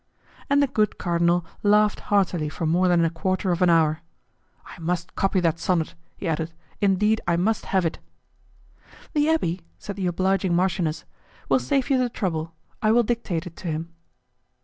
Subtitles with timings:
[0.49, 4.01] And the good cardinal laughed heartily for more than a quarter of an hour.
[4.65, 7.99] "I must copy that sonnet," he added, "indeed I must have it."
[9.13, 11.05] "The abbé," said the obliging marchioness,
[11.49, 12.51] "will save you the trouble:
[12.81, 13.89] I will dictate it to him."